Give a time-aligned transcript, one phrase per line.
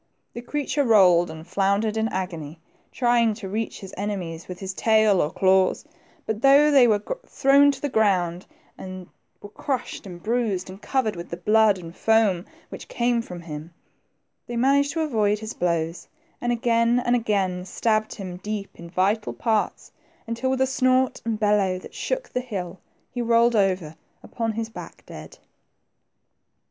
[0.33, 2.57] The creature rolled and floundered in agony,
[2.91, 5.85] trying to reach his ene mies with his tail or claws,
[6.25, 8.47] but though they were thrown to the ground,
[8.79, 9.05] and
[9.43, 13.75] were crushed, and bruised, and covered with the blood and foam which came from him,
[14.47, 16.07] they managed to avoid his blows,
[16.41, 19.91] and again and again scabbed him deep in vital parts,
[20.25, 22.79] until with a snort and bellow that shook the hill,
[23.11, 25.37] he rolled over upon his back dead.